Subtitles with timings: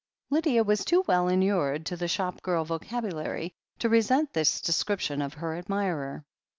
[0.31, 5.21] Lydia was too well inured to the shop girl vocabu lary to resent this description
[5.21, 6.25] of her admirer.